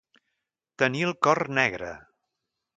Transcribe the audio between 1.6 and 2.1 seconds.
negre.